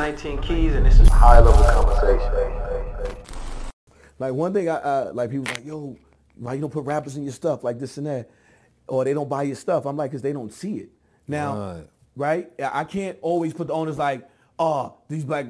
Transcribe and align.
I'm 0.00 0.14
19 0.14 0.40
Keys, 0.40 0.74
and 0.74 0.86
this 0.86 0.98
is 0.98 1.06
high 1.08 1.40
level 1.40 1.62
conversation. 1.62 2.32
Like 4.18 4.32
one 4.32 4.54
thing, 4.54 4.70
I, 4.70 4.76
I 4.78 5.02
like 5.10 5.30
people 5.30 5.44
like, 5.44 5.62
yo, 5.62 5.94
why 6.36 6.54
you 6.54 6.60
don't 6.62 6.72
put 6.72 6.86
rappers 6.86 7.18
in 7.18 7.22
your 7.22 7.34
stuff 7.34 7.62
like 7.62 7.78
this 7.78 7.98
and 7.98 8.06
that, 8.06 8.30
or 8.86 9.04
they 9.04 9.12
don't 9.12 9.28
buy 9.28 9.42
your 9.42 9.56
stuff. 9.56 9.84
I'm 9.84 9.98
like, 9.98 10.10
cause 10.10 10.22
they 10.22 10.32
don't 10.32 10.50
see 10.54 10.78
it. 10.78 10.88
Now, 11.28 11.82
right? 12.16 12.50
I 12.62 12.84
can't 12.84 13.18
always 13.20 13.52
put 13.52 13.66
the 13.66 13.74
owners 13.74 13.98
like, 13.98 14.26
oh, 14.58 14.96
these 15.10 15.22
black 15.22 15.48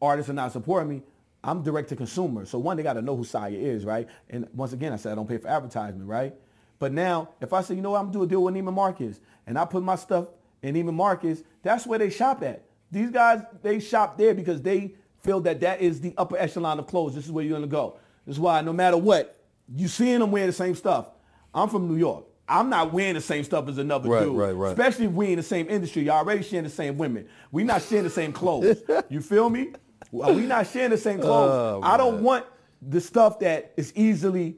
artists 0.00 0.28
are 0.28 0.34
not 0.34 0.50
supporting 0.50 0.88
me. 0.88 1.02
I'm 1.44 1.62
direct 1.62 1.88
to 1.90 1.96
consumer. 1.96 2.44
So 2.44 2.58
one, 2.58 2.76
they 2.76 2.82
got 2.82 2.94
to 2.94 3.02
know 3.02 3.14
who 3.14 3.22
Sia 3.22 3.50
is, 3.50 3.84
right? 3.84 4.08
And 4.28 4.48
once 4.52 4.72
again, 4.72 4.92
I 4.92 4.96
said 4.96 5.12
I 5.12 5.14
don't 5.14 5.28
pay 5.28 5.38
for 5.38 5.46
advertisement, 5.46 6.08
right? 6.08 6.34
But 6.80 6.92
now, 6.92 7.28
if 7.40 7.52
I 7.52 7.62
say, 7.62 7.76
you 7.76 7.82
know 7.82 7.92
what, 7.92 8.00
I'm 8.00 8.06
gonna 8.06 8.14
do 8.14 8.22
a 8.24 8.26
deal 8.26 8.42
with 8.42 8.54
Neiman 8.56 8.74
Marcus, 8.74 9.20
and 9.46 9.56
I 9.56 9.64
put 9.64 9.84
my 9.84 9.94
stuff 9.94 10.26
in 10.60 10.74
Neiman 10.74 10.94
Marcus, 10.94 11.44
that's 11.62 11.86
where 11.86 12.00
they 12.00 12.10
shop 12.10 12.42
at. 12.42 12.64
These 12.92 13.10
guys, 13.10 13.42
they 13.62 13.80
shop 13.80 14.16
there 14.18 14.34
because 14.34 14.62
they 14.62 14.94
feel 15.22 15.40
that 15.40 15.60
that 15.60 15.80
is 15.80 16.00
the 16.00 16.14
upper 16.18 16.36
echelon 16.36 16.78
of 16.78 16.86
clothes. 16.86 17.14
This 17.14 17.24
is 17.24 17.32
where 17.32 17.44
you're 17.44 17.56
gonna 17.56 17.66
go. 17.66 17.98
This 18.26 18.36
is 18.36 18.40
why 18.40 18.60
no 18.60 18.72
matter 18.72 18.96
what, 18.96 19.42
you 19.74 19.88
seeing 19.88 20.20
them 20.20 20.30
wearing 20.30 20.48
the 20.48 20.52
same 20.52 20.74
stuff. 20.74 21.08
I'm 21.54 21.68
from 21.68 21.88
New 21.88 21.96
York. 21.96 22.24
I'm 22.48 22.68
not 22.68 22.92
wearing 22.92 23.14
the 23.14 23.20
same 23.20 23.44
stuff 23.44 23.66
as 23.68 23.78
another 23.78 24.10
Right, 24.10 24.24
dude. 24.24 24.36
right, 24.36 24.52
right. 24.52 24.70
Especially 24.72 25.06
if 25.06 25.12
we 25.12 25.30
in 25.30 25.36
the 25.36 25.42
same 25.42 25.68
industry. 25.70 26.02
Y'all 26.02 26.16
already 26.16 26.42
sharing 26.42 26.64
the 26.64 26.70
same 26.70 26.98
women. 26.98 27.26
We 27.50 27.64
not 27.64 27.82
sharing 27.82 28.04
the 28.04 28.10
same 28.10 28.32
clothes. 28.32 28.82
you 29.08 29.20
feel 29.22 29.48
me? 29.48 29.72
We 30.10 30.42
not 30.46 30.66
sharing 30.66 30.90
the 30.90 30.98
same 30.98 31.18
clothes. 31.20 31.50
Oh, 31.50 31.80
I 31.82 31.96
don't 31.96 32.22
want 32.22 32.44
the 32.82 33.00
stuff 33.00 33.38
that 33.38 33.72
is 33.76 33.92
easily 33.96 34.56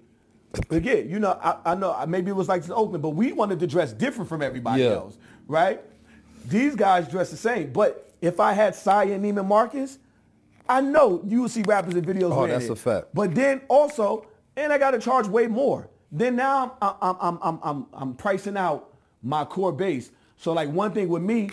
again, 0.71 1.09
you 1.09 1.19
know, 1.19 1.39
I, 1.43 1.73
I 1.73 1.75
know 1.75 2.05
maybe 2.07 2.31
it 2.31 2.35
was 2.35 2.49
like 2.49 2.63
this 2.63 2.69
in 2.69 2.75
Oakland, 2.75 3.03
but 3.03 3.11
we 3.11 3.33
wanted 3.33 3.61
to 3.61 3.67
dress 3.67 3.93
different 3.93 4.29
from 4.29 4.43
everybody 4.43 4.83
Yeah. 4.83 4.91
else, 4.91 5.17
right? 5.47 5.81
These 6.47 6.75
guys 6.77 7.09
dress 7.09 7.31
the 7.31 7.37
same. 7.37 7.73
But 7.73 8.04
if 8.25 8.41
I 8.41 8.53
had 8.53 8.75
Sia 8.75 9.03
and 9.15 9.25
Neiman 9.25 9.47
Marcus, 9.47 9.99
I 10.69 10.81
know 10.81 11.23
you 11.27 11.43
would 11.43 11.51
see 11.51 11.63
rappers 11.63 11.95
in 11.95 12.05
videos 12.05 12.33
Oh, 12.33 12.47
that's 12.47 12.65
it. 12.67 12.71
a 12.71 12.77
fact. 12.77 13.09
But 13.13 13.35
then 13.35 13.61
also, 13.69 14.27
and 14.57 14.73
I 14.73 14.79
got 14.79 14.93
to 14.93 14.99
charge 14.99 15.27
way 15.27 15.47
more. 15.47 15.91
Then 16.11 16.37
now 16.37 16.77
I'm, 16.81 16.95
I'm, 17.03 17.17
I'm, 17.21 17.39
I'm, 17.43 17.59
I'm, 17.63 17.87
I'm 17.93 18.15
pricing 18.15 18.57
out 18.57 18.95
my 19.23 19.45
core 19.45 19.73
base. 19.73 20.11
So 20.37 20.53
like 20.53 20.69
one 20.71 20.93
thing 20.93 21.09
with 21.09 21.23
me 21.23 21.51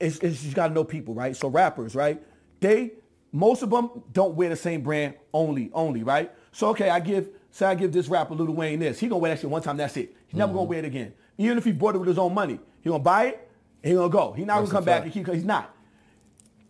is, 0.00 0.18
is 0.18 0.44
you 0.46 0.52
got 0.54 0.68
to 0.68 0.74
know 0.74 0.84
people, 0.84 1.14
right? 1.14 1.34
So 1.36 1.48
rappers, 1.48 1.94
right? 1.94 2.20
They, 2.60 2.92
most 3.32 3.62
of 3.62 3.70
them 3.70 3.90
don't 4.12 4.34
wear 4.34 4.48
the 4.50 4.56
same 4.56 4.82
brand 4.82 5.14
only, 5.32 5.70
only, 5.72 6.02
right? 6.02 6.30
So 6.52 6.68
okay, 6.68 6.90
I 6.90 7.00
give, 7.00 7.28
say 7.50 7.66
I 7.66 7.74
give 7.74 7.92
this 7.92 8.08
rapper 8.08 8.34
Lil 8.34 8.52
Wayne 8.52 8.80
this. 8.80 8.98
He 8.98 9.06
gonna 9.08 9.18
wear 9.18 9.32
that 9.34 9.40
shit 9.40 9.50
one 9.50 9.62
time, 9.62 9.76
that's 9.76 9.96
it. 9.96 10.14
He's 10.26 10.36
never 10.36 10.52
gonna 10.52 10.62
Mm-hmm. 10.62 10.68
wear 10.70 10.78
it 10.80 10.84
again. 10.84 11.14
Even 11.38 11.56
if 11.58 11.64
he 11.64 11.72
bought 11.72 11.94
it 11.94 11.98
with 11.98 12.08
his 12.08 12.18
own 12.18 12.34
money. 12.34 12.58
He 12.80 12.88
gonna 12.90 13.02
buy 13.02 13.26
it, 13.26 13.34
and 13.36 13.47
he 13.82 13.94
gonna 13.94 14.08
go. 14.08 14.32
He 14.32 14.44
not 14.44 14.60
That's 14.60 14.72
gonna 14.72 14.78
come 14.78 14.84
back 14.84 15.04
and 15.04 15.12
keep, 15.12 15.28
he's 15.28 15.44
not. 15.44 15.74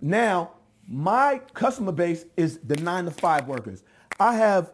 Now, 0.00 0.52
my 0.86 1.40
customer 1.54 1.92
base 1.92 2.24
is 2.36 2.58
the 2.58 2.76
nine 2.76 3.04
to 3.04 3.10
five 3.10 3.46
workers. 3.46 3.82
I 4.18 4.34
have 4.34 4.72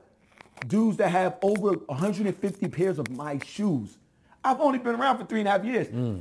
dudes 0.67 0.97
that 0.99 1.11
have 1.11 1.37
over 1.43 1.73
150 1.73 2.69
pairs 2.69 2.99
of 2.99 3.11
my 3.11 3.39
shoes. 3.45 3.99
I've 4.43 4.61
only 4.61 4.79
been 4.79 4.95
around 4.95 5.19
for 5.19 5.25
three 5.25 5.41
and 5.41 5.49
a 5.49 5.53
half 5.53 5.65
years. 5.65 5.89
Hmm. 5.89 6.21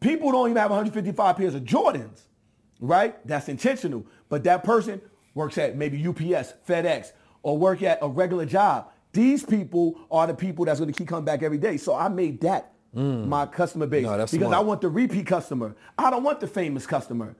People 0.00 0.32
don't 0.32 0.50
even 0.50 0.60
have 0.60 0.70
155 0.70 1.36
pairs 1.36 1.54
of 1.54 1.62
Jordans, 1.62 2.20
right? 2.78 3.26
That's 3.26 3.48
intentional. 3.48 4.06
But 4.28 4.44
that 4.44 4.62
person 4.62 5.00
works 5.34 5.56
at 5.56 5.76
maybe 5.76 6.06
UPS, 6.06 6.54
FedEx, 6.68 7.12
or 7.42 7.56
work 7.56 7.82
at 7.82 7.98
a 8.02 8.08
regular 8.08 8.44
job. 8.44 8.90
These 9.12 9.44
people 9.44 9.98
are 10.10 10.26
the 10.26 10.34
people 10.34 10.64
that's 10.66 10.78
going 10.78 10.92
to 10.92 10.98
keep 10.98 11.08
coming 11.08 11.24
back 11.24 11.42
every 11.42 11.58
day. 11.58 11.78
So 11.78 11.94
I 11.94 12.08
made 12.08 12.40
that 12.42 12.73
Mm. 12.94 13.26
my 13.26 13.46
customer 13.46 13.86
base 13.86 14.04
No, 14.04 14.16
because 14.16 14.30
smart. 14.30 14.54
I 14.54 14.60
want 14.60 14.80
the 14.80 14.88
repeat 14.88 15.26
customer. 15.26 15.74
I 15.98 16.10
don't 16.10 16.22
want 16.22 16.40
the 16.40 16.46
famous 16.46 16.86
customer. 16.86 17.34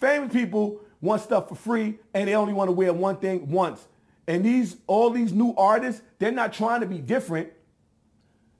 Famous 0.00 0.32
people 0.32 0.80
want 1.00 1.22
stuff 1.22 1.48
for 1.48 1.54
free 1.54 1.98
and 2.14 2.28
they 2.28 2.34
only 2.34 2.52
want 2.52 2.68
to 2.68 2.72
wear 2.72 2.92
one 2.92 3.16
thing 3.16 3.50
once. 3.50 3.86
And 4.26 4.44
these 4.44 4.76
all 4.86 5.10
these 5.10 5.32
new 5.32 5.54
artists, 5.56 6.02
they're 6.18 6.30
not 6.30 6.52
trying 6.52 6.80
to 6.80 6.86
be 6.86 6.98
different. 6.98 7.50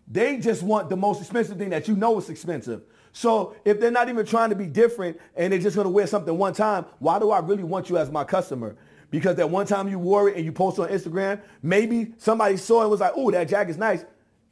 They 0.08 0.38
just 0.38 0.62
want 0.62 0.88
the 0.88 0.96
most 0.96 1.20
expensive 1.20 1.56
thing 1.56 1.70
that 1.70 1.86
you 1.86 1.94
know 1.94 2.18
is 2.18 2.28
expensive. 2.28 2.82
So 3.12 3.54
if 3.64 3.80
they're 3.80 3.90
not 3.90 4.08
even 4.08 4.26
trying 4.26 4.50
to 4.50 4.56
be 4.56 4.66
different 4.66 5.18
and 5.36 5.52
they're 5.52 5.60
just 5.60 5.76
going 5.76 5.84
to 5.84 5.90
wear 5.90 6.06
something 6.06 6.36
one 6.36 6.52
time, 6.54 6.86
why 6.98 7.18
do 7.18 7.30
I 7.30 7.38
really 7.40 7.64
want 7.64 7.90
you 7.90 7.98
as 7.98 8.10
my 8.10 8.24
customer? 8.24 8.76
Because 9.10 9.36
that 9.36 9.50
one 9.50 9.66
time 9.66 9.88
you 9.88 9.98
wore 9.98 10.28
it 10.28 10.36
and 10.36 10.44
you 10.44 10.52
post 10.52 10.78
on 10.78 10.88
Instagram, 10.88 11.40
maybe 11.62 12.14
somebody 12.16 12.56
saw 12.56 12.80
it 12.80 12.82
and 12.82 12.90
was 12.90 13.00
like, 13.00 13.12
oh, 13.16 13.30
that 13.32 13.48
jacket's 13.48 13.78
nice. 13.78 14.04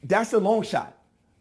That's 0.03 0.33
a 0.33 0.39
long 0.39 0.63
shot. 0.63 0.98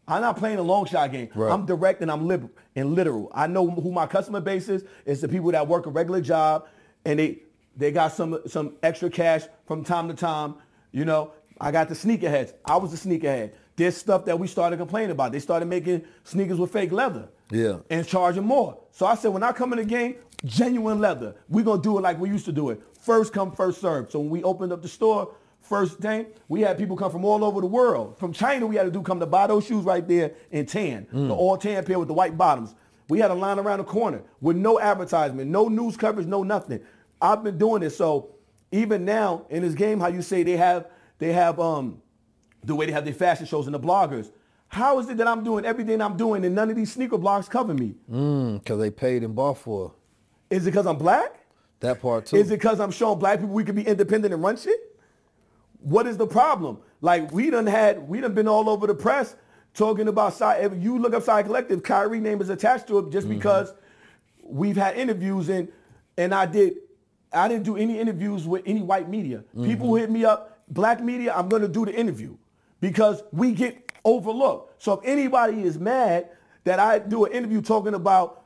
I'm 0.07 0.22
not 0.22 0.38
playing 0.38 0.57
a 0.57 0.62
long 0.62 0.85
shot 0.85 1.12
game. 1.12 1.29
Right. 1.35 1.51
I'm 1.51 1.66
direct 1.66 2.01
and 2.01 2.12
I'm 2.12 2.28
liberal 2.28 2.51
and 2.75 2.94
literal. 2.94 3.29
I 3.34 3.47
know 3.47 3.69
who 3.69 3.91
my 3.91 4.07
customer 4.07 4.40
base 4.40 4.69
is. 4.69 4.85
It's 5.06 5.22
the 5.22 5.28
people 5.28 5.51
that 5.51 5.68
work 5.68 5.85
a 5.85 5.90
regular 5.90 6.22
job 6.22 6.68
and 7.06 7.19
they 7.19 7.39
they 7.75 7.92
got 7.92 8.13
some 8.13 8.39
some 8.48 8.75
extra 8.81 9.09
cash 9.09 9.44
from 9.65 9.83
time 9.83 10.07
to 10.07 10.13
time. 10.13 10.56
You 10.92 11.06
know, 11.06 11.33
I 11.59 11.71
got 11.71 11.89
the 11.89 11.95
sneakerheads. 11.95 12.54
I 12.65 12.77
was 12.77 12.94
a 12.94 13.07
sneakerhead. 13.07 13.51
There's 13.75 13.95
stuff 13.95 14.25
that 14.25 14.39
we 14.39 14.48
started 14.48 14.77
complaining 14.77 15.12
about. 15.12 15.31
They 15.31 15.39
started 15.39 15.68
making 15.68 16.04
sneakers 16.24 16.57
with 16.57 16.71
fake 16.71 16.92
leather. 16.92 17.30
Yeah. 17.51 17.80
And 17.89 18.07
charging 18.07 18.44
more. 18.44 18.80
So 18.92 19.06
I 19.06 19.15
said, 19.15 19.30
when 19.30 19.44
I 19.44 19.51
come 19.51 19.71
in 19.74 19.80
the 19.80 19.86
game, 19.86 20.15
genuine 20.45 21.00
leather. 21.00 21.36
We're 21.50 21.63
gonna 21.65 21.81
do 21.81 21.98
it 21.98 22.01
like 22.01 22.19
we 22.19 22.30
used 22.30 22.45
to 22.45 22.51
do 22.51 22.69
it. 22.69 22.81
First 23.00 23.33
come, 23.33 23.51
first 23.51 23.81
serve. 23.81 24.12
So 24.12 24.19
when 24.19 24.30
we 24.30 24.44
opened 24.44 24.71
up 24.71 24.81
the 24.81 24.88
store, 24.88 25.33
first 25.68 26.00
thing, 26.00 26.28
we 26.48 26.62
had 26.62 26.78
people 26.78 26.96
come 26.96 27.12
from 27.12 27.25
all 27.25 27.44
over 27.44 27.62
the 27.62 27.68
world. 27.68 28.18
From 28.18 28.31
China, 28.34 28.66
we 28.66 28.75
had 28.75 28.84
to 28.84 28.92
do 28.92 29.02
come 29.02 29.19
to 29.19 29.25
buy 29.25 29.48
those 29.48 29.66
shoes 29.66 29.84
right 29.84 30.08
there 30.08 30.31
in 30.52 30.66
tan, 30.66 31.08
the 31.12 31.34
all 31.34 31.58
tan 31.58 31.84
pair 31.84 32.00
with 32.00 32.08
the 32.08 32.14
white 32.14 32.38
bottoms. 32.38 32.75
We 33.10 33.19
had 33.19 33.31
a 33.31 33.34
line 33.36 33.60
around 33.60 33.80
the 33.80 33.86
corner 33.86 34.22
with 34.42 34.58
no 34.58 34.80
advertisement, 34.80 35.50
no 35.50 35.68
news 35.68 35.96
coverage, 35.96 36.28
no 36.28 36.44
nothing. 36.44 36.81
I've 37.22 37.44
been 37.44 37.58
doing 37.58 37.81
this. 37.81 37.96
So 37.98 38.36
even 38.72 39.06
now 39.06 39.46
in 39.50 39.62
this 39.64 39.74
game, 39.74 40.00
how 40.00 40.08
you 40.08 40.22
say 40.22 40.44
they 40.44 40.58
have 40.58 40.88
they 41.19 41.34
have 41.34 41.60
um 41.60 42.02
the 42.64 42.75
way 42.75 42.86
they 42.86 42.92
have 42.92 43.06
their 43.06 43.14
fashion 43.14 43.46
shows 43.46 43.66
and 43.66 43.74
the 43.74 43.80
bloggers. 43.80 44.31
How 44.69 45.00
is 45.00 45.08
it 45.10 45.18
that 45.18 45.28
I'm 45.28 45.44
doing 45.44 45.64
everything 45.66 46.02
I'm 46.02 46.18
doing 46.18 46.44
and 46.44 46.54
none 46.54 46.69
of 46.69 46.75
these 46.75 46.92
sneaker 46.92 47.18
blogs 47.18 47.50
cover 47.50 47.74
me? 47.74 47.96
Because 48.08 48.80
they 48.80 48.92
paid 48.92 49.24
and 49.24 49.34
bought 49.34 49.58
for. 49.58 49.94
Is 50.50 50.68
it 50.68 50.72
because 50.72 50.86
I'm 50.86 50.98
black? 50.98 51.34
That 51.80 52.02
part 52.02 52.25
too. 52.25 52.36
Is 52.38 52.52
it 52.52 52.56
because 52.56 52.80
I'm 52.81 52.92
showing 52.92 53.19
black 53.19 53.40
people 53.40 53.54
we 53.54 53.64
can 53.64 53.75
be 53.75 53.84
independent 53.88 54.34
and 54.34 54.44
run 54.44 54.58
shit? 54.58 54.80
What 55.79 56.07
is 56.07 56.18
the 56.18 56.27
problem? 56.27 56.79
Like 57.01 57.31
we 57.31 57.50
done 57.50 57.68
had, 57.68 58.07
we 58.07 58.21
done 58.21 58.33
been 58.33 58.47
all 58.47 58.69
over 58.69 58.88
the 58.88 58.95
press 58.95 59.35
talking 59.74 60.07
about 60.07 60.33
Sia. 60.33 60.57
If 60.65 60.74
you 60.83 60.97
look 60.97 61.13
up 61.13 61.24
Sia 61.24 61.44
Collective, 61.44 61.83
Kyrie 61.83 62.19
name 62.19 62.41
is 62.41 62.50
attached 62.50 62.88
to 62.88 63.00
it 63.00 63.12
just 63.12 63.27
Mm-hmm. 63.27 63.38
because 63.38 63.74
we've 64.44 64.77
had 64.77 64.97
interviews 64.97 65.50
and 65.50 65.68
and 66.18 66.33
I 66.33 66.47
did, 66.47 66.77
I 67.31 67.47
didn't 67.47 67.63
do 67.63 67.77
any 67.77 68.00
interviews 68.00 68.47
with 68.47 68.63
any 68.65 68.81
white 68.81 69.07
media. 69.07 69.44
People 69.63 69.89
Mm-hmm. 69.89 69.97
hit 69.97 70.09
me 70.12 70.25
up, 70.25 70.59
black 70.69 71.01
media, 71.03 71.33
I'm 71.35 71.47
gonna 71.47 71.68
do 71.68 71.85
the 71.85 71.94
interview 71.94 72.35
because 72.81 73.21
we 73.31 73.51
get 73.51 73.91
overlooked. 74.03 74.81
So 74.81 74.94
if 74.94 75.01
anybody 75.06 75.62
is 75.63 75.77
mad 75.77 76.30
that 76.63 76.80
I 76.80 76.97
do 77.00 77.25
an 77.25 77.31
interview 77.33 77.62
talking 77.62 77.94
about, 77.94 78.44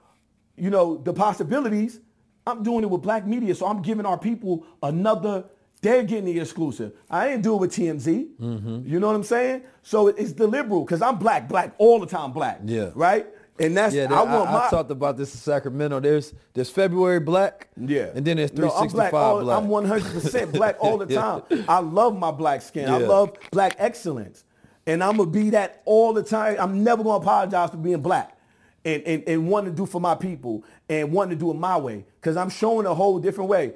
you 0.57 0.69
know, 0.69 0.97
the 0.97 1.13
possibilities, 1.13 2.01
I'm 2.45 2.61
doing 2.61 2.83
it 2.83 2.89
with 2.89 3.01
black 3.03 3.25
media. 3.25 3.55
So 3.55 3.65
I'm 3.67 3.81
giving 3.81 4.05
our 4.05 4.17
people 4.17 4.65
another, 4.83 5.45
they're 5.81 6.03
getting 6.03 6.25
the 6.25 6.39
exclusive. 6.39 6.93
I 7.09 7.29
ain't 7.29 7.41
do 7.41 7.55
it 7.55 7.57
with 7.57 7.71
TMZ. 7.71 8.29
Mm-hmm. 8.39 8.81
You 8.85 8.99
know 8.99 9.07
what 9.07 9.15
I'm 9.15 9.23
saying? 9.23 9.63
So 9.81 10.07
it- 10.07 10.15
it's 10.17 10.31
deliberate 10.31 10.81
because 10.85 11.01
I'm 11.01 11.17
black, 11.17 11.47
black, 11.49 11.73
all 11.77 11.99
the 11.99 12.05
time 12.05 12.31
black. 12.31 12.61
Yeah. 12.65 12.91
Right? 12.95 13.27
And 13.59 13.75
that's, 13.77 13.93
Yeah, 13.93 14.07
I 14.11 14.23
want 14.23 14.49
I, 14.49 14.53
my, 14.53 14.67
I 14.67 14.69
talked 14.69 14.89
about 14.91 15.17
this 15.17 15.33
in 15.33 15.39
Sacramento. 15.39 15.99
There's 15.99 16.33
there's 16.53 16.69
February 16.69 17.19
black. 17.19 17.67
Yeah. 17.77 18.09
And 18.15 18.25
then 18.25 18.37
there's 18.37 18.53
No, 18.53 18.69
I'm 18.71 18.89
365 18.89 19.11
black. 19.11 19.13
all- 19.13 19.41
black. 19.41 19.57
I'm 19.57 19.67
100% 19.69 20.51
black 20.53 20.77
all 20.79 20.97
the 20.97 21.05
time. 21.07 21.43
I 21.67 21.79
love 21.79 22.17
my 22.17 22.31
black 22.31 22.61
skin. 22.61 22.89
I 22.89 22.97
love 22.97 23.33
black 23.51 23.75
excellence. 23.77 24.45
And 24.87 25.03
I'm 25.03 25.17
going 25.17 25.31
to 25.31 25.39
be 25.39 25.51
that 25.51 25.81
all 25.85 26.11
the 26.13 26.23
time. 26.23 26.55
I'm 26.59 26.83
never 26.83 27.03
going 27.03 27.19
to 27.21 27.23
apologize 27.23 27.69
for 27.69 27.77
being 27.77 28.01
black 28.01 28.35
and, 28.83 29.03
and, 29.03 29.23
and 29.27 29.47
wanting 29.47 29.71
to 29.73 29.77
do 29.77 29.85
for 29.85 30.01
my 30.01 30.15
people 30.15 30.63
and 30.89 31.11
wanting 31.11 31.37
to 31.37 31.39
do 31.45 31.51
it 31.51 31.55
my 31.55 31.77
way 31.77 32.03
because 32.19 32.35
I'm 32.37 32.49
showing 32.49 32.87
a 32.87 32.93
whole 32.95 33.19
different 33.19 33.49
way. 33.49 33.73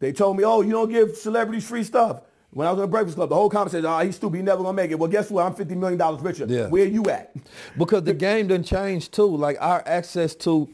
They 0.00 0.12
told 0.12 0.36
me, 0.36 0.44
oh, 0.44 0.60
you 0.60 0.70
don't 0.70 0.90
give 0.90 1.16
celebrities 1.16 1.66
free 1.66 1.84
stuff. 1.84 2.22
When 2.50 2.66
I 2.66 2.70
was 2.70 2.78
in 2.78 2.82
the 2.82 2.88
Breakfast 2.88 3.16
Club, 3.16 3.28
the 3.28 3.34
whole 3.34 3.50
conversation, 3.50 3.86
oh, 3.86 3.98
he's 3.98 4.16
stupid. 4.16 4.36
He's 4.36 4.44
never 4.44 4.62
to 4.62 4.72
make 4.72 4.90
it. 4.90 4.98
Well, 4.98 5.10
guess 5.10 5.30
what? 5.30 5.44
I'm 5.44 5.54
$50 5.54 5.76
million 5.76 6.22
richer. 6.22 6.46
Yeah. 6.48 6.68
Where 6.68 6.86
you 6.86 7.04
at? 7.04 7.34
because 7.78 8.04
the 8.04 8.14
game 8.14 8.48
done 8.48 8.62
changed 8.62 9.12
too. 9.12 9.36
Like 9.36 9.58
our 9.60 9.82
access 9.86 10.34
to 10.36 10.68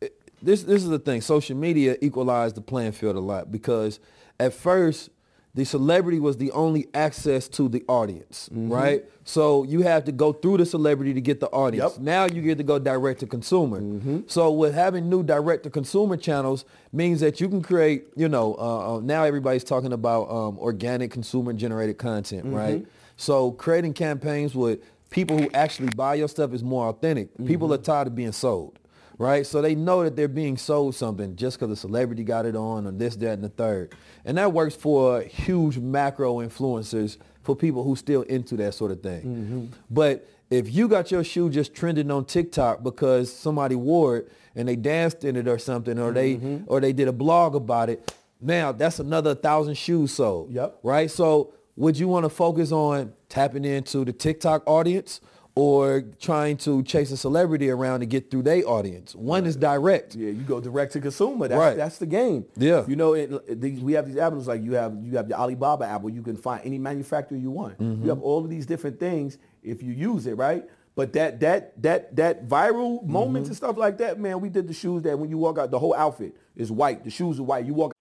eh, 0.00 0.08
this 0.40 0.62
this 0.62 0.82
is 0.82 0.88
the 0.88 0.98
thing. 0.98 1.20
Social 1.20 1.56
media 1.56 1.96
equalized 2.00 2.56
the 2.56 2.62
playing 2.62 2.92
field 2.92 3.16
a 3.16 3.20
lot 3.20 3.52
because 3.52 4.00
at 4.40 4.54
first 4.54 5.10
the 5.54 5.64
celebrity 5.64 6.18
was 6.18 6.38
the 6.38 6.50
only 6.52 6.88
access 6.94 7.46
to 7.46 7.68
the 7.68 7.84
audience, 7.86 8.48
Mm-hmm. 8.52 8.72
right? 8.72 9.04
So 9.24 9.62
you 9.64 9.82
have 9.82 10.04
to 10.06 10.12
go 10.12 10.32
through 10.32 10.56
the 10.58 10.66
celebrity 10.66 11.12
to 11.14 11.20
get 11.20 11.40
the 11.40 11.48
audience. 11.48 11.82
Yep. 11.92 11.92
Mm-hmm. 11.92 12.04
Now 12.04 12.24
you 12.24 12.40
get 12.42 12.58
to 12.58 12.64
go 12.64 12.78
direct 12.78 13.20
to 13.20 13.26
consumer. 13.26 13.80
So 14.26 14.50
with 14.50 14.74
having 14.74 15.08
new 15.10 15.22
direct 15.22 15.62
to 15.64 15.70
consumer 15.70 16.16
channels 16.16 16.64
means 16.92 17.20
that 17.20 17.40
you 17.40 17.48
can 17.48 17.62
create, 17.62 18.06
you 18.16 18.28
know, 18.28 18.54
uh, 18.58 18.96
uh, 18.96 19.00
now 19.00 19.24
everybody's 19.24 19.62
talking 19.64 19.92
about 19.92 20.30
um, 20.30 20.58
organic 20.58 21.10
consumer 21.10 21.52
generated 21.52 21.98
content, 21.98 22.44
Mm-hmm. 22.46 22.54
right? 22.54 22.86
So 23.16 23.52
creating 23.52 23.92
campaigns 23.92 24.54
with 24.54 24.80
people 25.10 25.38
who 25.38 25.50
actually 25.52 25.90
buy 25.94 26.14
your 26.14 26.28
stuff 26.28 26.54
is 26.54 26.64
more 26.64 26.88
authentic. 26.88 27.28
People 27.46 27.72
are 27.74 27.78
tired 27.78 28.06
of 28.08 28.16
being 28.16 28.32
sold, 28.32 28.78
right? 29.22 29.46
So 29.46 29.62
they 29.62 29.76
know 29.76 30.02
that 30.02 30.16
they're 30.16 30.26
being 30.26 30.56
sold 30.56 30.96
something 30.96 31.36
just 31.36 31.58
because 31.58 31.70
a 31.70 31.76
celebrity 31.76 32.24
got 32.24 32.44
it 32.44 32.56
on 32.56 32.88
or 32.88 32.90
this, 32.90 33.14
that, 33.16 33.34
and 33.34 33.44
the 33.44 33.48
third. 33.48 33.94
And 34.24 34.36
that 34.36 34.52
works 34.52 34.74
for 34.74 35.22
huge 35.22 35.78
macro 35.78 36.38
influencers 36.38 37.18
for 37.42 37.54
people 37.54 37.84
who 37.84 37.94
still 37.94 38.22
into 38.22 38.56
that 38.56 38.74
sort 38.74 38.90
of 38.90 39.00
thing. 39.00 39.22
Mm-hmm. 39.22 39.66
But 39.88 40.28
if 40.50 40.74
you 40.74 40.88
got 40.88 41.12
your 41.12 41.22
shoe 41.22 41.50
just 41.50 41.72
trending 41.72 42.10
on 42.10 42.24
TikTok 42.24 42.82
because 42.82 43.32
somebody 43.32 43.76
wore 43.76 44.16
it 44.18 44.32
and 44.56 44.66
they 44.66 44.74
danced 44.74 45.22
in 45.22 45.36
it 45.36 45.46
or 45.46 45.58
something, 45.58 46.00
or 46.00 46.10
they 46.10 46.34
mm-hmm. 46.34 46.64
or 46.66 46.80
they 46.80 46.92
did 46.92 47.06
a 47.06 47.12
blog 47.12 47.54
about 47.54 47.90
it, 47.90 48.12
now 48.40 48.72
that's 48.72 48.98
another 48.98 49.36
thousand 49.36 49.74
shoes 49.76 50.12
sold. 50.12 50.50
Yep. 50.52 50.80
Right. 50.82 51.10
So 51.10 51.54
would 51.76 51.96
you 51.96 52.08
want 52.08 52.24
to 52.24 52.28
focus 52.28 52.72
on 52.72 53.12
tapping 53.28 53.64
into 53.64 54.04
the 54.04 54.12
TikTok 54.12 54.64
audience 54.66 55.20
or 55.54 56.02
trying 56.20 56.56
to 56.56 56.82
chase 56.82 57.10
a 57.12 57.16
celebrity 57.16 57.68
around 57.70 58.00
to 58.00 58.06
get 58.06 58.30
through 58.30 58.42
their 58.42 58.66
audience? 58.66 59.14
One 59.14 59.44
is 59.44 59.56
direct. 59.56 60.14
Yeah, 60.14 60.28
you 60.30 60.42
go 60.42 60.60
direct 60.60 60.92
to 60.94 61.00
consumer. 61.00 61.48
That's 61.48 61.58
Right. 61.58 61.76
that's 61.76 61.98
the 61.98 62.06
game. 62.06 62.46
Yeah. 62.56 62.84
You 62.86 62.96
know, 62.96 63.12
it, 63.14 63.30
it- 63.46 63.60
these, 63.60 63.80
we 63.80 63.92
have 63.94 64.06
these 64.06 64.16
avenues 64.16 64.46
like 64.48 64.62
you 64.62 64.72
have 64.72 64.96
you 65.02 65.16
have 65.16 65.28
the 65.28 65.38
Alibaba 65.38 65.84
app 65.86 66.02
where 66.02 66.12
you 66.14 66.22
can 66.22 66.36
find 66.36 66.62
any 66.64 66.78
manufacturer 66.78 67.36
you 67.38 67.50
want. 67.50 67.78
Mm-hmm. 67.78 68.02
You 68.04 68.08
have 68.10 68.22
all 68.22 68.42
of 68.44 68.50
these 68.50 68.66
different 68.66 68.98
things 68.98 69.38
if 69.62 69.82
you 69.82 69.92
use 69.92 70.26
it, 70.26 70.34
right? 70.36 70.64
But 70.94 71.12
that 71.14 71.40
that 71.40 71.80
that 71.82 72.16
that 72.16 72.48
viral 72.48 73.02
moments 73.04 73.46
Mm-hmm. 73.46 73.50
and 73.50 73.56
stuff 73.56 73.76
like 73.76 73.98
that, 73.98 74.18
man, 74.20 74.40
we 74.40 74.48
did 74.48 74.68
the 74.68 74.74
shoes 74.74 75.02
that 75.02 75.18
when 75.18 75.30
you 75.30 75.38
walk 75.38 75.58
out, 75.58 75.70
the 75.70 75.78
whole 75.78 75.94
outfit 75.94 76.34
is 76.56 76.70
white. 76.72 77.04
The 77.04 77.10
shoes 77.10 77.38
are 77.40 77.44
white. 77.44 77.64
You 77.66 77.74
walk 77.74 77.92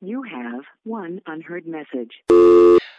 You 0.00 0.22
have 0.22 0.62
one 0.84 1.20
unheard 1.26 1.66
message. 1.66 2.12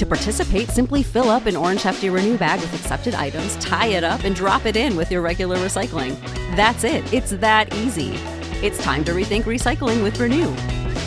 To 0.00 0.06
participate, 0.06 0.70
simply 0.70 1.02
fill 1.02 1.28
up 1.28 1.44
an 1.44 1.54
orange 1.54 1.82
Hefty 1.82 2.08
Renew 2.08 2.38
bag 2.38 2.58
with 2.62 2.72
accepted 2.72 3.14
items, 3.14 3.54
tie 3.56 3.88
it 3.88 4.02
up, 4.02 4.24
and 4.24 4.34
drop 4.34 4.64
it 4.64 4.74
in 4.74 4.96
with 4.96 5.10
your 5.10 5.20
regular 5.20 5.58
recycling. 5.58 6.18
That's 6.56 6.84
it. 6.84 7.12
It's 7.12 7.32
that 7.32 7.74
easy. 7.74 8.12
It's 8.66 8.82
time 8.82 9.04
to 9.04 9.12
rethink 9.12 9.42
recycling 9.42 10.02
with 10.02 10.18
Renew. 10.18 10.54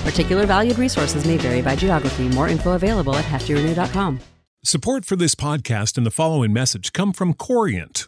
Particular 0.08 0.46
valued 0.46 0.78
resources 0.78 1.26
may 1.26 1.38
vary 1.38 1.64
by 1.64 1.76
geography. 1.76 2.28
More 2.30 2.48
info 2.48 2.74
available 2.74 3.16
at 3.16 3.26
heftyrenew.com. 3.26 4.20
Support 4.64 5.06
for 5.06 5.16
this 5.16 5.34
podcast 5.34 5.98
and 5.98 6.06
the 6.06 6.12
following 6.12 6.54
message 6.54 6.94
come 6.94 7.14
from 7.14 7.34
Corient. 7.34 8.08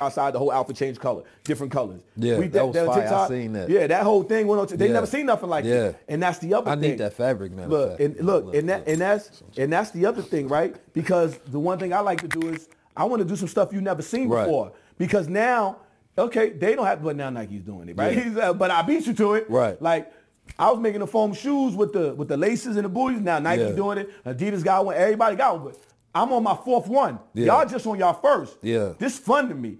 outside, 0.00 0.32
the 0.34 0.38
whole 0.38 0.50
outfit 0.50 0.76
changed 0.76 1.00
color, 1.00 1.22
different 1.44 1.72
colors. 1.72 2.00
Yeah, 2.16 2.38
we, 2.38 2.48
that 2.48 2.66
was 2.66 2.76
fire. 2.76 3.14
I 3.14 3.28
seen 3.28 3.52
that. 3.54 3.68
Yeah, 3.68 3.86
that 3.86 4.02
whole 4.02 4.22
thing 4.22 4.46
went 4.46 4.60
on. 4.60 4.66
T- 4.66 4.76
they 4.76 4.86
Yeah. 4.88 4.92
never 4.94 5.06
seen 5.06 5.26
nothing 5.26 5.48
like 5.48 5.64
Yeah. 5.64 5.80
that. 5.88 6.00
And 6.08 6.22
that's 6.22 6.38
the 6.38 6.54
other 6.54 6.70
I 6.70 6.74
thing. 6.76 6.84
I 6.84 6.88
need 6.88 6.98
that 6.98 7.12
fabric, 7.14 7.52
man. 7.52 7.68
Look, 7.68 8.00
and 8.00 8.16
look, 8.20 8.54
and 8.54 8.68
that, 8.68 8.86
and 8.88 9.00
that's, 9.00 9.42
and 9.56 9.72
that's 9.72 9.90
the 9.90 10.06
other 10.06 10.22
thing, 10.22 10.48
right? 10.48 10.74
Because 10.92 11.38
the 11.48 11.58
one 11.58 11.78
thing 11.78 11.92
I 11.92 12.00
like 12.00 12.20
to 12.22 12.28
do 12.28 12.48
is 12.48 12.68
I 12.96 13.04
want 13.04 13.20
to 13.22 13.28
do 13.28 13.36
some 13.36 13.48
stuff 13.48 13.72
you 13.72 13.80
never 13.80 14.02
seen 14.02 14.28
Right. 14.28 14.44
before 14.44 14.72
because 14.98 15.28
now, 15.28 15.76
okay, 16.18 16.50
they 16.50 16.74
don't 16.74 16.86
have, 16.86 17.02
but 17.02 17.16
now 17.16 17.30
Nike's 17.30 17.62
doing 17.62 17.88
it, 17.88 17.96
right? 17.96 18.16
Yeah. 18.16 18.24
He's, 18.24 18.36
uh, 18.36 18.52
but 18.54 18.70
I 18.70 18.82
beat 18.82 19.06
you 19.06 19.14
to 19.14 19.34
it, 19.34 19.48
Right. 19.48 19.80
Like 19.80 20.12
I 20.58 20.70
was 20.70 20.80
making 20.80 21.00
the 21.00 21.06
foam 21.06 21.32
shoes 21.32 21.74
with 21.76 21.92
the 21.92 22.12
with 22.14 22.26
the 22.26 22.36
laces 22.36 22.76
and 22.76 22.84
the 22.84 22.88
booties. 22.88 23.20
Now 23.20 23.38
Nike's 23.38 23.76
doing 23.76 23.98
it. 23.98 24.10
Adidas 24.24 24.64
got 24.64 24.84
one. 24.84 24.96
Everybody 24.96 25.36
got 25.36 25.54
one. 25.60 25.64
But 25.72 25.78
I'm 26.12 26.32
on 26.32 26.42
my 26.42 26.56
fourth 26.56 26.88
one. 26.88 27.20
Yeah. 27.34 27.46
Y'all 27.46 27.66
just 27.68 27.86
on 27.86 27.96
y'all 27.96 28.14
first. 28.14 28.56
Yeah. 28.62 28.94
This 28.98 29.16
fun 29.16 29.48
to 29.48 29.54
me. 29.54 29.78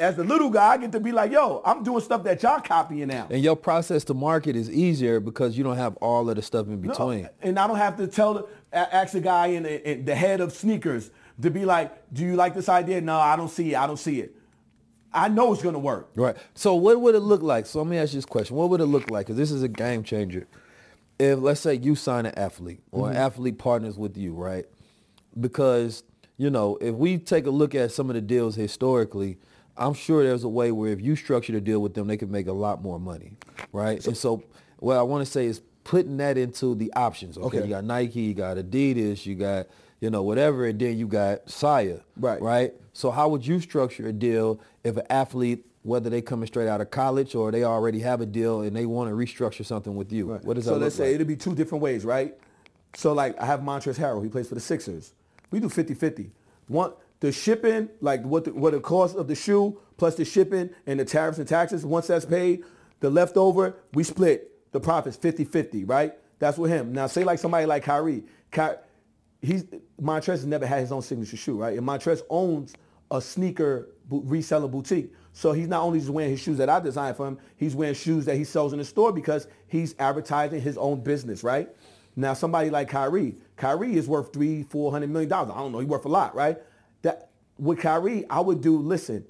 As 0.00 0.16
the 0.16 0.24
little 0.24 0.48
guy, 0.50 0.68
I 0.68 0.76
get 0.78 0.92
to 0.92 1.00
be 1.00 1.12
like, 1.12 1.30
yo, 1.30 1.60
I'm 1.64 1.82
doing 1.82 2.00
stuff 2.02 2.24
that 2.24 2.42
y'all 2.42 2.60
copying 2.60 3.08
now. 3.08 3.28
And 3.30 3.42
your 3.42 3.54
process 3.54 4.02
to 4.04 4.14
market 4.14 4.56
is 4.56 4.70
easier 4.70 5.20
because 5.20 5.58
you 5.58 5.62
don't 5.62 5.76
have 5.76 5.96
all 5.98 6.28
of 6.30 6.36
the 6.36 6.42
stuff 6.42 6.66
in 6.68 6.80
No, 6.80 6.88
between. 6.88 7.28
and 7.42 7.58
I 7.58 7.66
don't 7.66 7.76
have 7.76 7.96
to 7.98 8.06
tell 8.06 8.34
the 8.34 8.46
ask 8.72 9.14
a 9.14 9.20
guy 9.20 9.48
in 9.48 9.64
the, 9.64 9.90
in 9.90 10.04
the 10.06 10.14
head 10.14 10.40
of 10.40 10.52
sneakers 10.52 11.10
to 11.42 11.50
be 11.50 11.64
like, 11.64 11.92
do 12.12 12.24
you 12.24 12.34
like 12.34 12.54
this 12.54 12.68
idea? 12.68 13.00
No, 13.00 13.18
I 13.18 13.36
don't 13.36 13.48
see 13.50 13.72
it. 13.74 13.76
I 13.76 13.86
don't 13.86 13.98
see 13.98 14.20
it. 14.20 14.34
I 15.12 15.28
know 15.28 15.52
it's 15.52 15.62
gonna 15.62 15.78
work. 15.78 16.08
Right. 16.14 16.36
So 16.54 16.74
what 16.76 17.00
would 17.00 17.14
it 17.14 17.20
look 17.20 17.42
like? 17.42 17.66
So 17.66 17.80
let 17.80 17.88
me 17.88 17.98
ask 17.98 18.12
you 18.14 18.18
this 18.18 18.24
question. 18.26 18.56
What 18.56 18.70
would 18.70 18.80
it 18.80 18.86
look 18.86 19.10
like? 19.10 19.26
Because 19.26 19.36
this 19.36 19.50
is 19.50 19.62
a 19.62 19.68
game 19.68 20.02
changer. 20.04 20.46
If 21.18 21.38
let's 21.40 21.60
say 21.60 21.74
you 21.74 21.94
sign 21.96 22.24
an 22.26 22.34
athlete 22.38 22.80
or 22.92 23.04
Mm-hmm. 23.06 23.16
an 23.16 23.22
athlete 23.22 23.58
partners 23.58 23.98
with 23.98 24.16
you, 24.16 24.32
right? 24.34 24.64
Because, 25.38 26.02
you 26.36 26.48
know, 26.50 26.78
if 26.80 26.94
we 26.94 27.18
take 27.18 27.46
a 27.46 27.50
look 27.50 27.74
at 27.74 27.92
some 27.92 28.08
of 28.08 28.14
the 28.14 28.20
deals 28.20 28.54
historically, 28.56 29.38
I'm 29.80 29.94
sure 29.94 30.22
there's 30.22 30.44
a 30.44 30.48
way 30.48 30.70
where 30.70 30.92
if 30.92 31.00
you 31.00 31.16
structure 31.16 31.52
the 31.52 31.60
deal 31.60 31.80
with 31.80 31.94
them, 31.94 32.06
they 32.06 32.18
could 32.18 32.30
make 32.30 32.46
a 32.46 32.52
lot 32.52 32.82
more 32.82 33.00
money. 33.00 33.32
Right? 33.72 34.04
and 34.06 34.16
so 34.16 34.42
what 34.78 34.96
I 34.96 35.02
want 35.02 35.24
to 35.24 35.30
say 35.30 35.46
is 35.46 35.60
putting 35.84 36.18
that 36.18 36.36
into 36.36 36.74
the 36.74 36.92
options. 36.94 37.38
Okay. 37.38 37.58
Okay. 37.58 37.62
You 37.62 37.74
got 37.74 37.84
Nike, 37.84 38.20
you 38.20 38.34
got 38.34 38.56
Adidas, 38.58 39.24
you 39.26 39.34
got, 39.34 39.66
you 40.00 40.10
know, 40.10 40.22
whatever, 40.22 40.66
and 40.66 40.78
then 40.78 40.98
you 40.98 41.06
got 41.06 41.50
Sia. 41.50 42.00
Right. 42.16 42.40
Right? 42.40 42.74
So 42.92 43.10
how 43.10 43.28
would 43.28 43.46
you 43.46 43.60
structure 43.60 44.06
a 44.06 44.12
deal 44.12 44.60
if 44.84 44.96
an 44.96 45.06
athlete, 45.08 45.64
whether 45.82 46.10
they 46.10 46.20
coming 46.20 46.46
straight 46.46 46.68
out 46.68 46.80
of 46.80 46.90
college 46.90 47.34
or 47.34 47.50
they 47.50 47.64
already 47.64 48.00
have 48.00 48.20
a 48.20 48.26
deal 48.26 48.60
and 48.60 48.76
they 48.76 48.86
want 48.86 49.08
to 49.08 49.16
restructure 49.16 49.64
something 49.64 49.94
with 49.94 50.12
you? 50.12 50.26
What 50.26 50.54
does 50.54 50.66
that 50.66 50.72
so 50.72 50.76
let's 50.76 50.94
say 50.94 51.06
like? 51.06 51.14
it'll 51.14 51.26
be 51.26 51.36
two 51.36 51.54
different 51.54 51.82
ways, 51.82 52.04
right? 52.04 52.36
So 52.94 53.12
like 53.12 53.40
I 53.40 53.46
have 53.46 53.60
Montrezl 53.60 53.96
Harrell, 53.96 54.22
he 54.22 54.28
plays 54.28 54.48
for 54.48 54.54
the 54.54 54.60
Sixers. 54.60 55.14
We 55.50 55.60
do 55.60 55.68
50-50. 55.68 56.30
One, 56.68 56.92
the 57.20 57.32
shipping, 57.32 57.88
like 58.00 58.22
what 58.22 58.44
the, 58.44 58.54
what 58.54 58.72
the 58.72 58.80
cost 58.80 59.16
of 59.16 59.28
the 59.28 59.34
shoe 59.34 59.78
plus 59.96 60.14
the 60.16 60.24
shipping 60.24 60.70
and 60.86 60.98
the 61.00 61.04
tariffs 61.04 61.38
and 61.38 61.46
taxes, 61.46 61.84
once 61.84 62.06
that's 62.08 62.24
paid, 62.24 62.64
the 63.00 63.10
leftover, 63.10 63.76
we 63.94 64.02
split 64.04 64.50
the 64.72 64.80
profits 64.80 65.16
50-50, 65.16 65.88
right? 65.88 66.14
That's 66.38 66.58
with 66.58 66.70
him. 66.70 66.92
Now 66.92 67.06
say 67.06 67.24
like 67.24 67.38
somebody 67.38 67.66
like 67.66 67.84
Kyrie. 67.84 68.24
Ky- 68.50 68.78
he's 69.42 69.64
Montrezl 70.00 70.26
has 70.26 70.46
never 70.46 70.66
had 70.66 70.80
his 70.80 70.92
own 70.92 71.02
signature 71.02 71.36
shoe, 71.36 71.58
right? 71.58 71.76
And 71.76 71.86
Montrezl 71.86 72.22
owns 72.30 72.74
a 73.10 73.20
sneaker 73.20 73.88
bo- 74.06 74.22
reseller 74.22 74.70
boutique. 74.70 75.12
So 75.32 75.52
he's 75.52 75.68
not 75.68 75.82
only 75.82 75.98
just 76.00 76.10
wearing 76.10 76.30
his 76.30 76.40
shoes 76.40 76.58
that 76.58 76.68
I 76.68 76.80
designed 76.80 77.16
for 77.16 77.26
him, 77.26 77.38
he's 77.56 77.74
wearing 77.74 77.94
shoes 77.94 78.24
that 78.24 78.36
he 78.36 78.44
sells 78.44 78.72
in 78.72 78.78
the 78.78 78.84
store 78.84 79.12
because 79.12 79.46
he's 79.68 79.94
advertising 79.98 80.60
his 80.60 80.76
own 80.78 81.02
business, 81.02 81.44
right? 81.44 81.68
Now 82.16 82.34
somebody 82.34 82.70
like 82.70 82.88
Kyrie, 82.88 83.36
Kyrie 83.56 83.96
is 83.96 84.08
worth 84.08 84.32
three, 84.32 84.62
four 84.64 84.90
hundred 84.90 85.10
million 85.10 85.28
dollars. 85.28 85.52
I 85.54 85.58
don't 85.58 85.72
know, 85.72 85.78
he's 85.78 85.88
worth 85.88 86.04
a 86.04 86.08
lot, 86.08 86.34
right? 86.34 86.58
That 87.02 87.30
with 87.58 87.80
Kyrie, 87.80 88.28
I 88.28 88.40
would 88.40 88.60
do, 88.60 88.78
listen, 88.78 89.24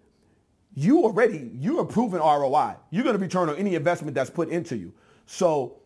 you 0.75 1.05
already, 1.05 1.51
you're 1.55 1.81
improving 1.81 2.21
ROI. 2.21 2.77
You're 2.91 3.05
going 3.05 3.17
to 3.17 3.21
return 3.21 3.49
on 3.49 3.57
any 3.57 3.75
investment 3.75 4.15
that's 4.15 4.31
put 4.31 4.49
into 4.49 4.77
you. 4.77 4.93
So 5.27 5.81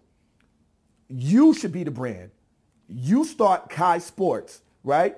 you 1.09 1.55
should 1.55 1.73
be 1.73 1.85
the 1.85 1.91
brand. 1.91 2.31
You 2.89 3.25
start 3.25 3.71
Kai 3.71 3.99
Sports, 3.99 4.63
right? 4.83 5.17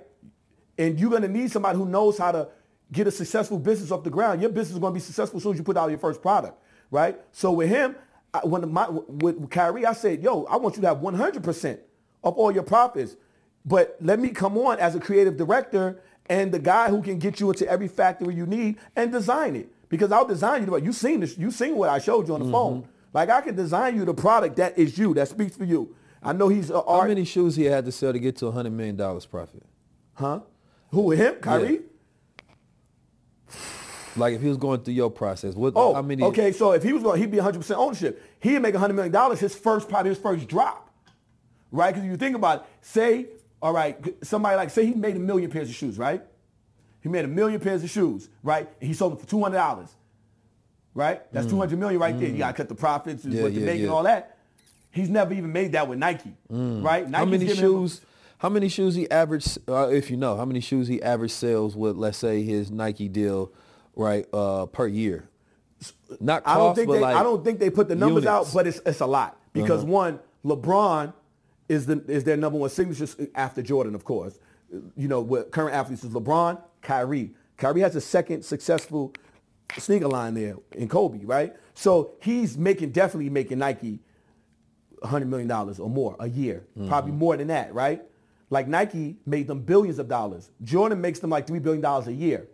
And 0.79 1.01
you're 1.01 1.11
going 1.11 1.23
to 1.23 1.29
need 1.29 1.51
somebody 1.51 1.77
who 1.79 1.87
knows 1.87 2.19
how 2.19 2.33
to 2.33 2.49
get 2.93 3.07
a 3.07 3.11
successful 3.11 3.59
business 3.59 3.91
off 3.91 4.05
the 4.05 4.11
ground. 4.11 4.41
Your 4.41 4.51
business 4.51 4.75
is 4.75 4.79
going 4.79 4.93
to 4.93 4.95
be 4.95 5.01
successful 5.01 5.39
as 5.39 5.43
soon 5.43 5.53
as 5.53 5.59
you 5.59 5.65
put 5.65 5.77
out 5.77 5.91
your 5.91 5.99
first 5.99 6.23
product, 6.23 6.63
right? 6.91 7.19
So 7.33 7.51
with 7.53 7.69
him, 7.69 7.97
I, 8.33 8.47
when 8.47 8.71
my, 8.73 8.89
with 8.89 9.51
Kyrie, 9.51 9.87
I 9.87 9.93
said, 9.95 10.23
yo, 10.23 10.45
I 10.45 10.57
want 10.57 10.77
you 10.77 10.83
to 10.83 10.89
have 10.89 10.99
100% 10.99 11.79
of 12.23 12.35
all 12.37 12.53
your 12.53 12.63
profits. 12.63 13.17
But 13.65 13.97
let 14.01 14.21
me 14.21 14.29
come 14.29 14.57
on 14.59 14.79
as 14.79 14.95
a 14.95 15.01
creative 15.01 15.37
director 15.37 16.01
and 16.29 16.53
the 16.53 16.59
guy 16.59 16.89
who 16.91 17.03
can 17.03 17.19
get 17.19 17.41
you 17.41 17.51
into 17.51 17.69
every 17.69 17.89
factory 17.89 18.35
you 18.35 18.47
need 18.47 18.77
and 18.95 19.13
design 19.13 19.57
it. 19.57 19.71
Because 19.89 20.11
I'll 20.13 20.27
design 20.27 20.65
you. 20.65 20.71
the- 20.71 20.77
You 20.83 20.93
seen 20.93 21.21
this. 21.21 21.39
You 21.39 21.51
seen 21.51 21.77
what 21.77 21.89
I 21.89 21.99
showed 21.99 22.27
you 22.29 22.35
on 22.35 22.45
the 22.45 22.51
phone. 22.51 22.83
Mm-hmm. 22.83 22.91
Like 23.13 23.31
I 23.31 23.41
can 23.41 23.55
design 23.55 23.97
you 23.97 24.05
the 24.05 24.15
product 24.15 24.57
that 24.57 24.77
is 24.79 24.99
you, 24.99 25.15
that 25.15 25.29
speaks 25.29 25.57
for 25.57 25.65
you. 25.65 25.95
I 26.23 26.33
know 26.33 26.49
he's 26.49 26.71
a 26.71 26.83
How 26.83 27.05
many 27.07 27.25
shoes 27.25 27.55
he 27.55 27.65
had 27.65 27.85
to 27.85 27.93
sell 27.93 28.13
to 28.13 28.19
get 28.19 28.37
to 28.39 28.47
$100 28.47 28.73
million 28.73 28.97
profit? 28.97 29.63
Huh? 30.15 30.41
Who 30.91 31.13
him? 31.13 31.37
Kyrie? 31.37 31.81
Like 34.17 34.35
if 34.35 34.41
he 34.41 34.49
was 34.49 34.57
going 34.57 34.81
through 34.81 34.95
your 34.95 35.11
process, 35.11 35.55
what? 35.55 35.75
Oh, 35.77 35.93
how 35.95 36.03
many? 36.03 36.23
okay. 36.25 36.51
So 36.53 36.73
if 36.73 36.83
he 36.83 36.93
was 36.93 37.03
going, 37.03 37.21
he'd 37.21 37.31
be 37.31 37.37
100% 37.37 37.77
ownership. 37.77 38.23
He'd 38.41 38.59
make 38.61 38.73
100 38.75 38.95
million 38.95 39.13
dollars 39.13 39.41
his 39.41 39.55
first 39.55 39.89
probably 39.89 40.09
his 40.11 40.19
first 40.19 40.49
drop, 40.49 40.91
right? 41.71 41.95
Because 41.95 42.09
you 42.09 42.17
think 42.17 42.35
about 42.35 42.61
it, 42.63 42.67
say, 42.81 43.27
all 43.63 43.73
right, 43.73 43.97
somebody 44.23 44.57
like 44.57 44.71
say 44.71 44.87
he 44.87 44.95
made 44.95 45.17
a 45.17 45.21
million 45.21 45.51
pairs 45.51 45.69
of 45.69 45.75
shoes, 45.75 45.99
right? 45.99 46.23
He 47.01 47.09
made 47.09 47.25
a 47.25 47.29
million 47.29 47.61
pairs 47.61 47.83
of 47.85 47.91
shoes, 47.91 48.29
right? 48.43 48.69
And 48.81 48.89
he 48.89 48.95
sold 48.95 49.13
them 49.13 49.19
for 49.21 49.27
200 49.27 49.57
dollars, 49.57 49.89
right? 50.95 51.23
That's 51.33 51.47
200 51.47 51.79
million 51.79 52.01
right 52.01 52.19
there. 52.19 52.29
You 52.29 52.39
got 52.39 52.49
to 52.49 52.57
cut 52.57 52.69
the 52.69 52.75
profits, 52.75 53.25
Mm. 53.25 53.33
Yeah, 53.33 53.43
what 53.43 53.53
yeah, 53.53 53.65
make 53.67 53.77
yeah. 53.79 53.83
and 53.85 53.93
all 53.93 54.03
that. 54.05 54.37
He's 54.91 55.09
never 55.11 55.33
even 55.35 55.53
made 55.53 55.73
that 55.73 55.87
with 55.89 55.99
Nike, 55.99 56.33
right? 56.49 57.07
How 57.13 57.25
many 57.25 57.47
shoes? 57.55 58.01
How 58.39 58.49
many 58.51 58.69
shoes 58.69 58.95
he 58.95 59.11
average? 59.11 59.59
Uh, 59.69 59.89
if 59.89 60.11
you 60.11 60.17
know, 60.17 60.37
how 60.37 60.45
many 60.45 60.61
shoes 60.61 60.89
he 60.89 61.03
average 61.03 61.31
sales 61.33 61.75
with? 61.77 61.97
Let's 61.97 62.19
say 62.19 62.43
his 62.43 62.71
Nike 62.71 63.09
deal, 63.09 63.51
right, 63.95 64.27
uh, 64.33 64.67
per 64.67 64.87
year. 64.87 65.29
Not 66.21 66.45
cost, 66.45 66.57
I 66.57 66.59
don't 66.59 66.75
think 66.75 66.91
they. 66.91 66.99
like 67.01 67.17
I 67.17 67.23
don't 67.23 67.45
think 67.45 67.61
they 67.61 67.71
put 67.71 67.89
the 67.89 67.95
numbers 67.95 68.25
units. 68.25 68.49
out, 68.49 68.55
but 68.55 68.67
it's 68.67 68.81
it's 68.87 69.01
a 69.01 69.07
lot 69.07 69.39
because 69.53 69.83
Uh-huh. 69.83 69.93
one, 69.93 70.21
LeBron 70.45 71.13
is 71.69 71.87
the 71.87 72.03
is 72.09 72.25
their 72.25 72.37
number 72.37 72.59
one 72.59 72.71
signature 72.71 73.07
after 73.35 73.63
Jordan, 73.63 73.95
of 73.95 74.05
course. 74.05 74.39
You 74.97 75.09
know, 75.09 75.21
what 75.21 75.51
current 75.53 75.75
athletes 75.75 76.05
is 76.05 76.11
LeBron, 76.11 76.61
Kyrie. 76.83 77.33
Kyrie 77.57 77.81
has 77.81 77.97
a 77.97 78.01
second 78.01 78.45
successful 78.45 79.13
sneaker 79.79 80.09
line 80.09 80.35
there 80.35 80.57
in 80.73 80.89
Kobe, 80.89 81.25
right? 81.25 81.55
So 81.75 82.13
he's 82.21 82.57
making 82.59 82.91
definitely 82.91 83.31
making 83.31 83.59
Nike 83.59 84.01
hundred 85.03 85.27
million 85.27 85.49
dollars 85.49 85.79
or 85.79 85.89
more 85.91 86.17
a 86.21 86.29
year, 86.29 86.65
probably 86.89 87.11
Mm-hmm. 87.13 87.19
more 87.19 87.37
than 87.37 87.49
that, 87.49 87.73
right? 87.75 88.03
Like 88.51 88.67
Nike 88.69 89.17
made 89.27 89.47
them 89.47 89.61
billions 89.61 89.99
of 89.99 90.09
dollars. 90.09 90.51
Jordan 90.63 91.01
makes 91.01 91.19
them 91.21 91.31
like 91.31 91.47
three 91.47 91.59
billion 91.59 91.83
dollars 91.83 92.07
a 92.07 92.13
year. 92.13 92.47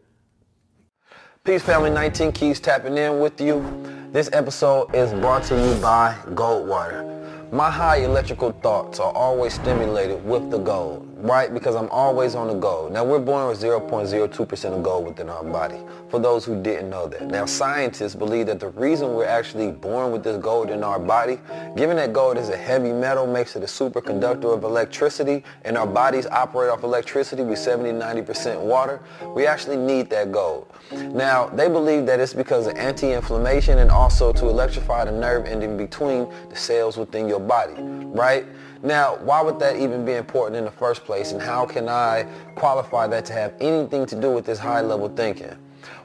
Peace 1.44 1.62
Family 1.62 1.90
19 1.90 2.32
Keys 2.32 2.60
tapping 2.60 2.96
in 2.96 3.18
with 3.20 3.40
you. 3.40 3.64
This 4.12 4.30
episode 4.32 4.94
is 4.94 5.12
brought 5.14 5.42
to 5.44 5.54
you 5.56 5.80
by 5.80 6.16
Goldwater. 6.30 7.41
My 7.52 7.70
high 7.70 7.98
electrical 7.98 8.52
thoughts 8.62 8.98
are 8.98 9.12
always 9.12 9.52
stimulated 9.52 10.24
with 10.24 10.50
the 10.50 10.56
gold, 10.56 11.06
right? 11.22 11.54
Because 11.54 11.76
I'm 11.76 11.88
always 11.90 12.34
on 12.34 12.48
the 12.48 12.54
go. 12.54 12.88
Now 12.90 13.04
we're 13.04 13.20
born 13.20 13.46
with 13.48 13.60
0.02% 13.60 14.76
of 14.76 14.82
gold 14.82 15.06
within 15.06 15.28
our 15.28 15.44
body, 15.44 15.78
for 16.10 16.18
those 16.18 16.44
who 16.44 16.60
didn't 16.60 16.90
know 16.90 17.06
that. 17.06 17.28
Now 17.28 17.46
scientists 17.46 18.16
believe 18.16 18.46
that 18.46 18.58
the 18.58 18.70
reason 18.70 19.14
we're 19.14 19.24
actually 19.24 19.70
born 19.70 20.10
with 20.10 20.24
this 20.24 20.36
gold 20.38 20.70
in 20.70 20.82
our 20.82 20.98
body, 20.98 21.38
given 21.76 21.96
that 21.96 22.12
gold 22.12 22.38
is 22.38 22.48
a 22.48 22.56
heavy 22.56 22.92
metal, 22.92 23.26
makes 23.26 23.54
it 23.54 23.62
a 23.62 23.66
superconductor 23.66 24.52
of 24.52 24.64
electricity, 24.64 25.44
and 25.64 25.78
our 25.78 25.86
bodies 25.86 26.26
operate 26.26 26.70
off 26.70 26.82
electricity, 26.82 27.42
we 27.44 27.54
70-90% 27.54 28.60
water, 28.60 29.00
we 29.28 29.46
actually 29.46 29.76
need 29.76 30.10
that 30.10 30.32
gold. 30.32 30.68
Now, 30.90 31.46
they 31.46 31.68
believe 31.68 32.04
that 32.06 32.18
it's 32.18 32.34
because 32.34 32.66
of 32.66 32.74
anti-inflammation 32.74 33.78
and 33.78 33.90
also 33.90 34.32
to 34.32 34.48
electrify 34.48 35.04
the 35.04 35.12
nerve 35.12 35.46
ending 35.46 35.76
between 35.76 36.28
the 36.48 36.56
cells 36.56 36.96
within 36.96 37.28
your 37.28 37.40
body, 37.40 37.74
right? 37.78 38.44
Now, 38.82 39.16
why 39.18 39.40
would 39.40 39.60
that 39.60 39.76
even 39.76 40.04
be 40.04 40.14
important 40.14 40.56
in 40.56 40.64
the 40.64 40.70
first 40.72 41.04
place 41.04 41.30
and 41.30 41.40
how 41.40 41.64
can 41.64 41.88
I 41.88 42.26
qualify 42.56 43.06
that 43.06 43.24
to 43.26 43.32
have 43.32 43.54
anything 43.60 44.06
to 44.06 44.20
do 44.20 44.30
with 44.32 44.44
this 44.44 44.58
high 44.58 44.80
level 44.80 45.08
thinking? 45.08 45.56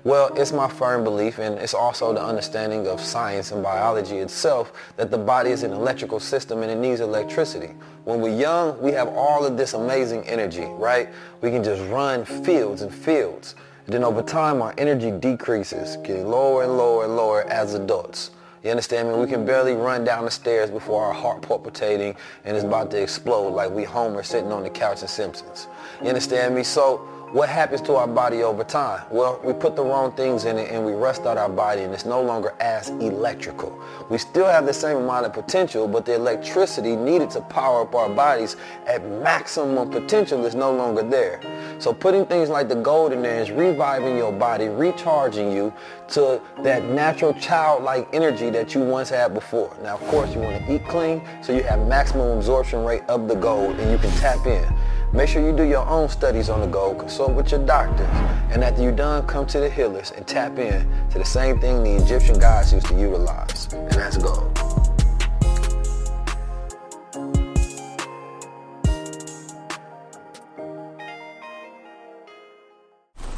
Well, 0.04 0.32
it's 0.36 0.52
my 0.52 0.70
firm 0.70 1.04
belief 1.04 1.40
and 1.40 1.58
it's 1.58 1.74
also 1.74 2.14
the 2.14 2.24
understanding 2.24 2.88
of 2.88 3.02
science 3.02 3.52
and 3.52 3.64
biology 3.64 4.20
itself 4.20 4.72
that 4.96 5.10
the 5.10 5.18
body 5.18 5.50
is 5.50 5.64
an 5.64 5.74
electrical 5.74 6.20
system 6.20 6.62
and 6.62 6.72
it 6.72 6.78
needs 6.78 7.02
electricity. 7.02 7.74
When 8.06 8.22
we're 8.22 8.38
young, 8.38 8.80
we 8.82 8.92
have 8.92 9.08
all 9.10 9.44
of 9.44 9.58
this 9.58 9.74
amazing 9.74 10.28
energy, 10.28 10.66
right? 10.66 11.10
We 11.42 11.50
can 11.50 11.64
just 11.64 11.82
run 11.92 12.26
fields 12.26 12.84
and 12.84 12.94
fields. 12.94 13.56
And 13.86 13.94
then 13.94 14.04
over 14.04 14.22
time, 14.22 14.62
our 14.62 14.74
energy 14.78 15.12
decreases, 15.12 15.98
getting 15.98 16.28
lower 16.28 16.64
and 16.64 16.78
lower 16.78 17.06
and 17.06 17.16
lower 17.16 17.44
as 17.46 17.74
adults. 17.74 18.32
You 18.68 18.72
understand 18.72 19.08
me? 19.08 19.16
We 19.16 19.28
can 19.28 19.46
barely 19.46 19.76
run 19.76 20.04
down 20.04 20.26
the 20.26 20.30
stairs 20.30 20.70
before 20.70 21.06
our 21.06 21.14
heart 21.14 21.42
palpitating 21.42 22.18
and 22.44 22.58
it's 22.58 22.66
about 22.66 22.92
to 22.92 23.02
explode 23.02 23.52
like 23.52 23.72
we 23.72 23.86
Homer 23.86 24.24
sitting 24.24 24.52
on 24.52 24.64
the 24.64 24.70
couch 24.70 25.02
in 25.02 25.08
Simpsons. 25.08 25.70
You 26.02 26.10
understand 26.10 26.54
me? 26.54 26.64
So 26.64 27.08
What 27.34 27.50
happens 27.50 27.82
to 27.82 27.96
our 27.96 28.08
body 28.08 28.42
over 28.42 28.64
time? 28.64 29.04
Well, 29.12 29.42
we 29.44 29.52
put 29.52 29.76
the 29.76 29.84
wrong 29.84 30.14
things 30.14 30.46
in 30.46 30.58
it 30.58 30.72
and 30.72 30.86
we 30.86 30.94
rust 30.94 31.24
out 31.24 31.38
our 31.38 31.50
body 31.50 31.82
and 31.82 31.94
it's 31.94 32.06
no 32.06 32.22
longer 32.22 32.56
as 32.62 32.88
electrical. 32.88 33.78
We 34.10 34.18
still 34.18 34.46
have 34.46 34.66
the 34.66 34.74
same 34.74 34.96
amount 34.96 35.26
of 35.26 35.34
potential, 35.34 35.90
but 35.90 36.06
the 36.06 36.16
electricity 36.16 36.96
needed 36.96 37.30
to 37.32 37.42
power 37.42 37.82
up 37.82 37.94
our 37.96 38.08
bodies 38.08 38.56
at 38.88 39.06
maximum 39.22 39.90
potential 39.90 40.46
is 40.46 40.56
no 40.56 40.72
longer 40.72 41.04
there. 41.04 41.42
So 41.80 41.92
putting 41.92 42.26
things 42.26 42.48
like 42.48 42.70
the 42.70 42.76
gold 42.76 43.12
in 43.12 43.22
there 43.22 43.42
is 43.42 43.52
reviving 43.52 44.16
your 44.16 44.32
body, 44.32 44.70
recharging 44.70 45.52
you 45.52 45.74
to 46.12 46.42
that 46.64 46.86
natural 46.86 47.34
childlike 47.34 48.08
energy 48.14 48.50
that 48.52 48.74
you 48.74 48.80
once 48.80 49.10
had 49.10 49.34
before. 49.34 49.76
Now, 49.84 49.96
of 49.96 50.02
course, 50.08 50.34
you 50.34 50.40
want 50.40 50.66
to 50.66 50.74
eat 50.74 50.86
clean 50.88 51.22
so 51.44 51.52
you 51.52 51.64
have 51.64 51.86
maximum 51.88 52.38
absorption 52.38 52.86
rate 52.86 53.04
of 53.10 53.28
the 53.28 53.36
gold 53.36 53.78
and 53.82 53.92
you 53.92 53.98
can 53.98 54.12
tap 54.18 54.46
in. 54.48 54.66
Make 55.14 55.30
sure 55.30 55.42
you 55.42 55.56
do 55.56 55.64
your 55.64 55.88
own 55.88 56.10
studies 56.10 56.50
on 56.50 56.60
the 56.60 56.68
gold, 56.68 57.00
consult 57.00 57.32
with 57.32 57.50
your 57.50 57.66
doctors, 57.66 58.10
and 58.52 58.62
after 58.62 58.84
you're 58.84 58.92
done, 58.92 59.26
come 59.26 59.48
to 59.48 59.60
the 59.60 59.70
healers 59.70 60.12
and 60.12 60.28
tap 60.28 60.60
in 60.60 60.86
to 61.12 61.18
the 61.18 61.26
same 61.26 61.62
thing 61.62 61.82
the 61.82 61.96
Egyptian 61.96 62.38
gods 62.38 62.74
used 62.74 62.88
to 62.88 63.00
utilize, 63.00 63.72
and 63.72 63.90
that's 63.92 64.18
gold. 64.18 64.52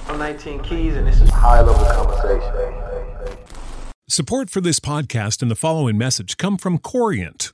I'm 0.07 0.17
19 0.17 0.63
Keys, 0.63 0.95
and 0.95 1.05
this 1.05 1.21
is 1.21 1.29
High 1.29 1.61
Level 1.61 1.85
Conversation. 1.85 2.79
Support 4.07 4.49
for 4.49 4.59
this 4.59 4.79
podcast 4.79 5.43
and 5.43 5.51
the 5.51 5.55
following 5.55 5.95
message 5.95 6.35
come 6.37 6.57
from 6.57 6.79
Corient. 6.79 7.53